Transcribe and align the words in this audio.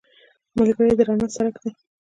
ملګری 0.57 0.93
د 0.97 1.01
رڼا 1.07 1.27
څرک 1.35 1.53
دی 1.61 1.69